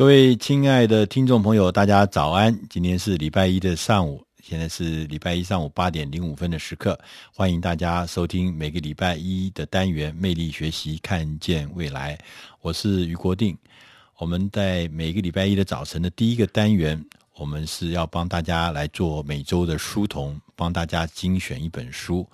[0.00, 2.58] 各位亲爱的听众朋友，大家早安！
[2.70, 6.98] 今天是礼拜一的上午，现在是礼拜一上午八点零五分的时刻，
[7.34, 12.16] 欢迎大家收听每个礼拜一的单元《魅力学习，看见未来》。
[12.62, 13.54] 我是于国定。
[14.16, 16.98] 我们在每个礼拜一的早晨的第一个单元，
[17.36, 22.26] 我们是要帮大家来做每周的书童，帮大家精选一本书。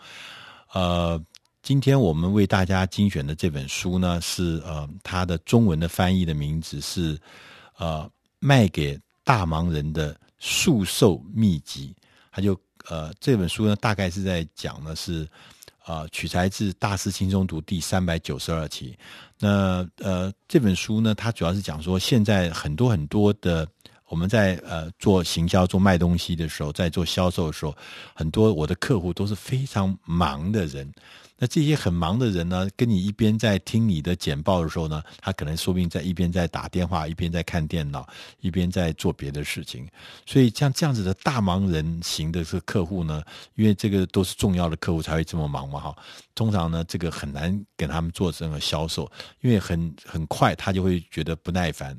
[0.73, 1.21] 呃。
[1.63, 7.19] 今天我们为大家精选的这本书呢，是呃，它的中文的翻译的名字是
[7.79, 11.95] 呃，卖给大忙人的速售秘籍。
[12.31, 12.59] 他就
[12.89, 15.27] 呃，这本书呢，大概是在讲的是
[15.87, 18.97] 呃，取材自《大师轻松读》第三百九十二期。
[19.39, 23.67] 那呃，这本书呢，它主要是讲说，现在很多很多的
[24.09, 27.77] 我们在呃做行销、做卖东西的时候，在做销售的时候，
[28.15, 30.93] 很多我的客户都是非常忙的人。
[31.39, 38.09] 那这些很忙的人呢，跟你一边在听你的简报的时候呢，他可能说不定在一边在打电话，一边在看电脑，
[38.41, 39.87] 一边在做别的事情。
[40.25, 43.23] 所以像这样子的大忙人型的这个客户呢，
[43.55, 45.95] 因为这个都是重要的客户才会这么忙嘛，哈。
[46.35, 49.11] 通常呢，这个很难给他们做任何销售，
[49.43, 51.95] 因为很很快他就会觉得不耐烦，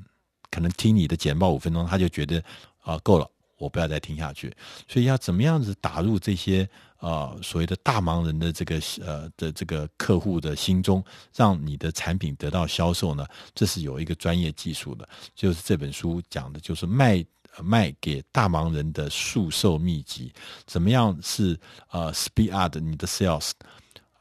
[0.58, 2.44] 可能听你的简报五分钟，他就觉得
[2.82, 4.52] 啊够了，我不要再听下去。
[4.88, 6.68] 所以要怎么样子打入这些？
[6.98, 11.04] 啊、所谓的大忙人的这个呃的这个客户的心中，
[11.36, 15.08] 让你的产品得到销售呢，这是有一个专业技术的。
[15.36, 17.24] 就是这本书讲的，就是卖
[17.62, 20.34] 卖给大忙人的速售秘籍，
[20.66, 21.56] 怎么样是
[21.92, 23.52] 呃 speed up 你的 sales，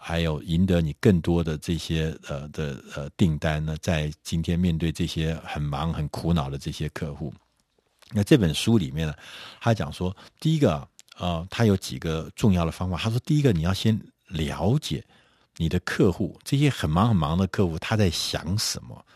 [0.06, 3.76] 还有赢得你更多的这些呃的呃订单呢？
[3.82, 7.34] 在今天面对这些很忙很苦恼的这些客户，
[8.12, 9.14] 那这本书里面呢，
[9.60, 10.86] 他讲说，第一个。
[11.18, 12.98] 呃，他有几个重要的方法。
[12.98, 15.02] 他说，第一个，你要先了解
[15.56, 19.06] 你的客户，这些很忙很忙的客户，他在想什么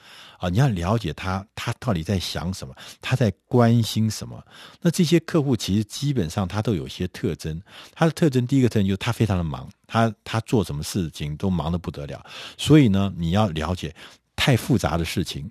[0.41, 0.49] 啊？
[0.49, 2.75] 你要了解他，他到底在想什么？
[3.01, 4.45] 他在关心什么？
[4.81, 7.63] 那这些客户其实基本上他都有一些特征。
[7.95, 12.25] 他的特征，第一个特征就是他非常的忙，他他做什么事情都忙得不得了。
[12.59, 13.95] 所以呢，你要了解
[14.35, 15.49] 太复杂的事情，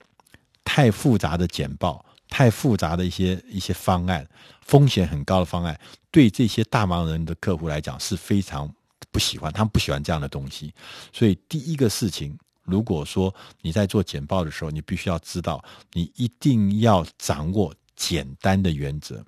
[0.66, 2.04] 太复杂的简报。
[2.32, 4.24] 太复杂的一些一些方案，
[4.62, 5.76] 风险很高的方案，
[6.12, 8.72] 对这些大忙人的客户来讲是非常
[9.10, 10.72] 不喜欢，他们不喜欢这样的东西。
[11.12, 12.38] 所以第一个事情，
[12.70, 15.64] 如果说你在做简报的时候，你必须要知道，
[15.94, 19.24] 你一定要掌握简单的原则。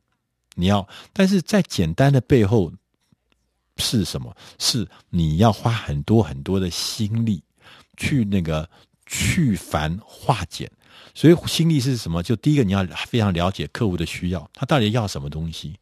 [0.56, 2.72] 你要，但是在简单的背后
[3.78, 4.35] 是什么？
[4.59, 7.41] 是你要花很多很多的心力
[7.97, 8.69] 去那个
[9.06, 10.69] 去繁化简。
[11.16, 12.22] 所以心力是什么？
[12.22, 15.78] 就第一个，你要非常了解客户的需要，他到底要什么东西，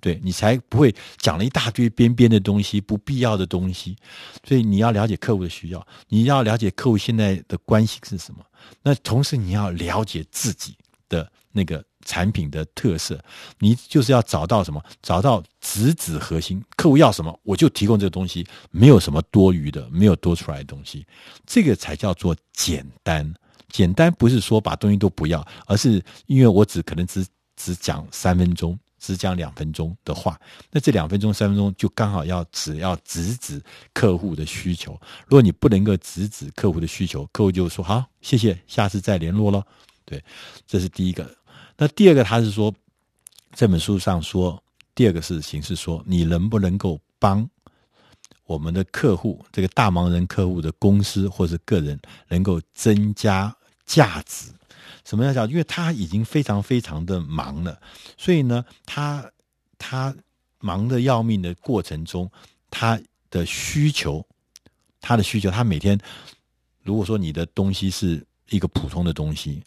[0.00, 3.96] 对，你才不会讲了一大堆边边的东西、不必要的东西。
[4.44, 8.44] 所以你要了解客户的需要，你要了解客户现在的关系是什么。
[8.82, 10.74] 那同时你要了解自己
[11.08, 13.22] 的那个产品的特色，
[13.58, 14.82] 你就是要找到什么？
[15.02, 21.06] 找到直指核心，客户要什么，我就提供这个东西，没有什么多余的，没有多出来的东西，
[21.46, 23.32] 这个才叫做简单。
[23.68, 27.24] 简单不是说把东西都不要，而是因为我只可能只
[27.54, 30.38] 只讲三分钟，只讲两分钟的话，
[30.70, 33.60] 那这两分钟、三分钟就刚好要只要直指
[33.94, 34.92] 客户的需求。
[35.26, 39.66] 如果你不能够直指客户的需求，客户就说好，谢谢，下次再联络咯。
[40.04, 40.22] 对，
[40.66, 41.28] 这是第一个。
[41.76, 42.72] 那第二个，他是说
[43.54, 44.62] 这本书上说，
[44.94, 47.48] 第二个事情是说，你能不能够帮
[48.44, 53.56] 我们的客户，这个大忙人客户的公司或者个人，能够增加。
[53.90, 54.52] 价值，
[55.04, 55.50] 什么叫价值？
[55.50, 57.76] 因为他已经非常非常的忙了，
[58.16, 59.28] 所以呢，他
[59.78, 60.14] 他
[60.60, 62.30] 忙得要命的过程中，
[62.70, 64.24] 他的需求，
[65.00, 65.98] 他的需求，他每天，
[66.84, 69.60] 如果说你的东西是一个普通的东西，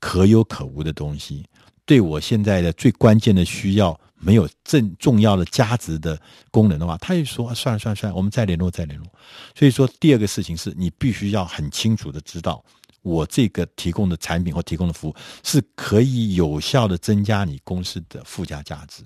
[0.00, 1.44] 可有可无的东西，
[1.84, 6.18] 对我现在的最关键的需要没有正重要的价值的
[6.50, 9.06] 功能的话，他就说，算了算了算了，我们再联络再联络。
[9.54, 12.64] 所以说，第二个事情是你必须要很清楚的知道。
[13.02, 19.02] 我这个提供的产品或提供的服务是可以有效的增加你公司的附加价值。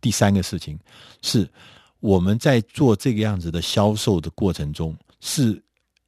[0.00, 0.78] 第三个事情
[1.22, 1.48] 是，
[2.00, 5.62] 我们在做这个样子的销售的过程中，是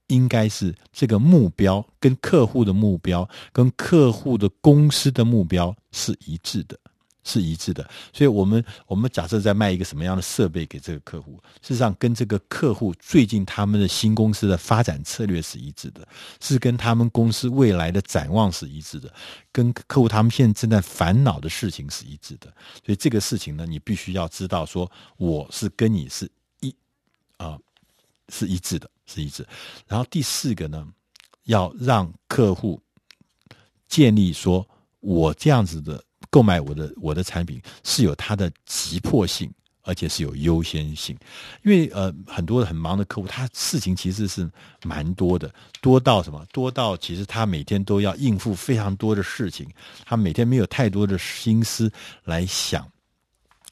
[0.09, 6.79] 应该是这个目标跟客户的目标跟客户的公司的目标是一致的。
[7.25, 16.07] 是一致的，所以我们我们假设在卖一个什么样的设备给这个客户，事实上跟这个客户最近他们的新公司的发展策略是一致的，
[16.39, 19.13] 是跟他们公司未来的展望是一致的，
[19.51, 22.47] 跟客户他们现在正在烦恼的事情是一致的。
[22.85, 26.31] 所以这个事情呢，你必须要知道，说我是跟你是
[26.61, 26.75] 一
[27.39, 27.59] 啊、
[28.29, 29.47] 是一致的，是一致。
[29.89, 30.87] 然后第四个呢，
[31.45, 32.81] 要让客户
[33.89, 34.69] 建立说。
[35.07, 39.53] 我这样子的购买我的我的产品是有它的急迫性。
[39.87, 41.15] 而且是有优先性，
[41.63, 44.51] 因为呃，很多很忙的客户，他事情其实是
[44.83, 46.43] 蛮多的，多到什么？
[46.55, 49.69] 多到其实他每天都要应付非常多的事情，
[50.07, 51.93] 他每天没有太多的心思
[52.25, 52.91] 来想，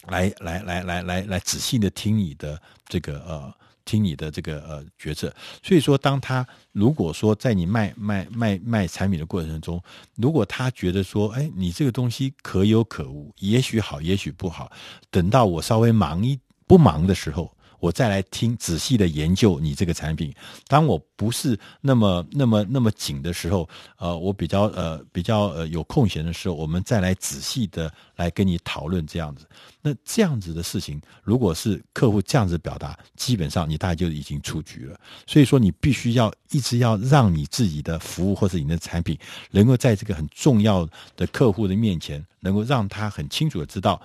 [0.08, 3.50] 来来来来来来仔细的听你的这个呃。
[3.84, 5.32] 听你的这个呃决策，
[5.62, 9.82] 所以说，当他如果说在你卖卖卖卖产品的过程中，
[10.16, 14.70] 如果他觉得说，哎，你这个东西可有可无，也许好，也许不好，
[15.10, 17.54] 等到我稍微忙一不忙的时候。
[17.82, 20.32] 我再来听仔细的研究你这个产品。
[20.68, 23.68] 当我不是那么那么那么紧的时候，
[23.98, 29.44] 呃，我比较呃比较呃有空闲的时候，我们再来仔细的来跟你讨论这样子。
[29.80, 34.96] 那这样子的事情，如果是客户这样子表达，基本上你大概就已经出局了。
[35.26, 39.18] 所以说，你必须要一直要让你自己的服务或者你的产品，
[39.50, 44.00] 能够在这个很重要的客户的面前，能够让他很清楚的知道。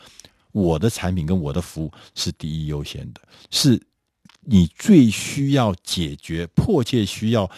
[0.51, 3.21] 我的产品跟我的服务是第一优先的，
[3.51, 3.81] 是
[4.41, 7.49] 你最需要解决、迫切需要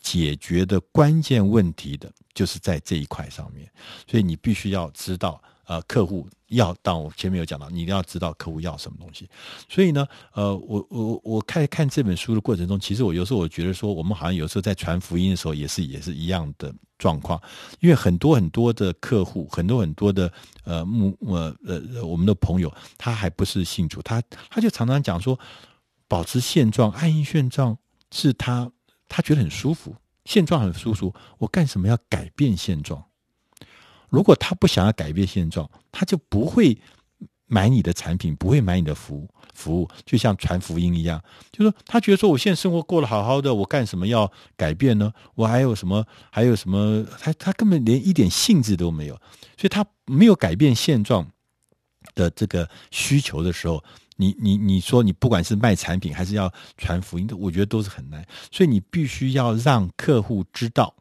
[0.00, 3.70] 解决的关键问题的，就是在这一块上面。
[4.10, 9.28] 所以你必须要知道，呃，客户要，当我前面有讲到，你一定要知道客户要什么东西。
[9.68, 16.74] 所以呢，呃，我我我看看这本书的过程中，其实我有时候我觉得说，我们好像有时候在传福音的时候，也是也是一样的。
[16.98, 17.40] 状况，
[17.80, 20.32] 因为很多很多的客户，很多很多的
[20.64, 25.38] 呃目呃呃我们的朋友，他还不是信主，他他就常常讲说，
[26.08, 27.78] 保持现状，安于现状
[28.10, 28.70] 是他
[29.08, 33.02] 他觉得很舒服，现状很舒服，我干什么要改变现状？
[34.08, 36.78] 如果他不想要改变现状，他就不会。
[37.48, 45.12] 买你的产品，不会买你的服务，服务就像传福音一样，就是说他觉得说，我现在生活过得好好的，我干什么要改变呢？
[45.34, 46.06] 我还有什么？
[46.30, 47.04] 还有什么？
[47.18, 49.14] 他他根本连一点兴致都没有，
[49.56, 51.26] 所以他没有改变现状
[52.14, 53.82] 的这个需求的时候，
[54.16, 58.22] 你你你说你不管是卖产品还是要传福音，我觉得都是很难。
[58.52, 60.94] 所以你必须要让客户知道，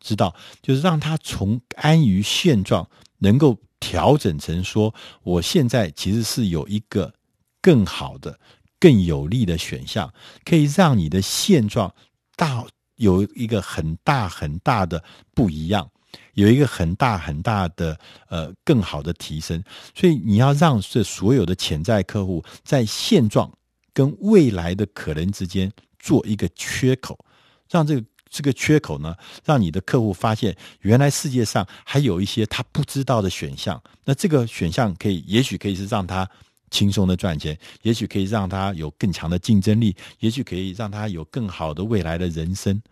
[0.00, 2.86] 知道就是让他从安于现状
[3.20, 3.58] 能够。
[3.86, 7.12] 调整成说，我现在其实是有一个
[7.60, 8.40] 更好的、
[8.80, 10.10] 更有利的选项，
[10.42, 11.94] 可以让你的现状
[12.34, 12.64] 大
[12.96, 15.04] 有一个很大很大的
[15.34, 15.90] 不一样，
[16.32, 17.98] 有一个很大很大的
[18.30, 19.62] 呃更好的提升。
[19.94, 23.52] 所以你要让这所有的潜在客户在现状
[23.92, 27.22] 跟未来的可能之间做一个缺口，
[27.68, 28.04] 让这个。
[28.34, 29.14] 这个缺口呢，
[29.44, 33.80] 让你的客户发现，原来世界上还有一些他不知道的选项。
[34.04, 36.28] 那这个选项可以，也许可以是让他
[36.68, 42.82] 轻松的赚钱，也许可以让他有更强的竞争力，也许可以让他有更好的未来的人生。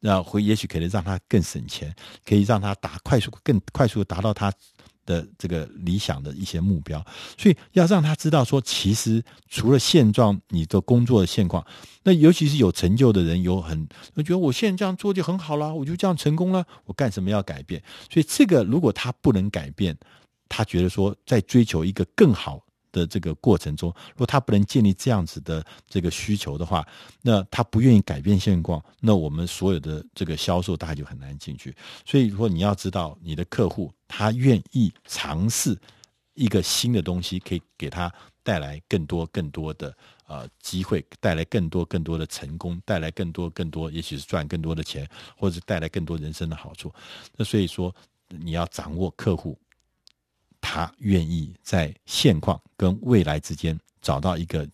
[0.00, 1.94] 那会，也许可以让他更省钱，
[2.26, 4.52] 可以让他达快速、更快速达到他。
[5.10, 7.04] 的这个理想的一些目标，
[7.36, 11.66] 所以要让他知道说，其实除了现状，你的工作的现况，
[12.04, 17.82] 那尤其是有成就的人，有很我觉得我现在这样做就很好了，我就这样成功了，我干什么要改变？
[18.08, 19.96] 所以这个如果他不能改变，
[20.48, 22.62] 他觉得说在追求一个更好。
[22.92, 26.86] 的这个过程中，如果他不能建立这样子的这个需求的话，
[27.22, 31.74] 那他不愿意改变现况，那我们所有的这个销售大概就很难进去。
[32.04, 35.78] 所以，如果你要知道你的客户他愿意尝试
[36.34, 46.92] 一个新的东西，可以给他带来更多更多的呃机会，带来更多更多的成功，带来更多更多，也许是赚更多的钱，或者是带来更多人生的好处。
[47.36, 47.94] 那所以说，
[48.28, 49.58] 你要掌握客户。
[50.60, 54.68] 他愿意在现况跟未来之间找到一个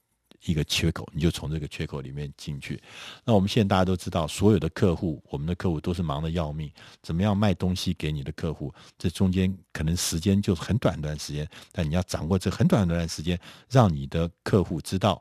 [0.44, 2.80] 一个缺口，你就从这个缺口里面进去。
[3.24, 6.70] 那我们现在大家都知道，所有的客户，我们的客户都是忙得要命，
[7.02, 8.72] 怎么样卖东西给你的客户？
[8.96, 13.38] 这中间可能时间就是很短一段时间，但你要掌握这很短短的时间，
[13.68, 15.20] 让你的客户知道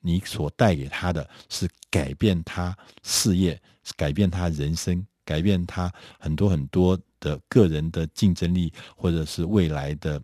[0.00, 3.60] 你所带给他的是改变他事业、
[3.96, 6.98] 改变他人生、改变他很多很多。
[7.20, 10.20] 的个人的竞争力，或者是未来的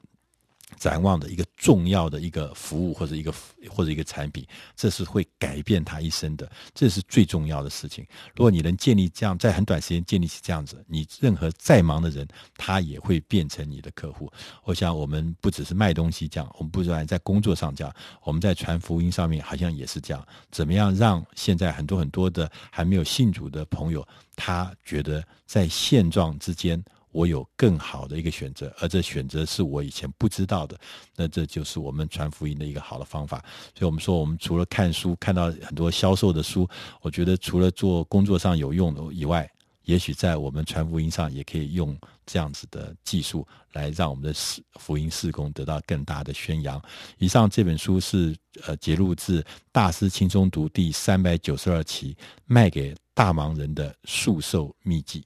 [0.78, 3.32] 展望的一个重要的一个服务，或者一个
[3.70, 8.06] 或者一个产品，这是会改变他一生的，这是最重要的事情。
[8.34, 12.26] 如果你能建立这样，在很短时间建立起这样子，你任何再忙的人，
[12.56, 14.30] 他也会变成你的客户。
[14.64, 20.26] 我想，我们不只是卖东西这样，我们不然在工作上这样，我们在传福音上面好像也是这样。
[20.50, 26.82] 怎么样让现在很多很多的还没有信主的朋友，他觉得在现状之间，
[27.14, 30.76] 我有更好的一个选择，而这选择是我以前不知道的。
[31.14, 33.38] 那这就是我们传福音的一个好的方法。
[33.78, 36.68] 所以，我们说，我们除了看书，看到很多销售的书，
[37.00, 39.48] 我觉得除了做工作上有用的以外，
[39.84, 44.34] 也许在我们传福音上也可以用这样子的技术来让我们的
[44.80, 46.82] 福音事工得到更大的宣扬。
[47.18, 48.34] 以上这本书是
[48.66, 49.40] 呃，节录自
[49.70, 52.14] 《大师轻松读》第三百九十二期
[52.46, 55.20] 《卖给大忙人的速售秘籍》。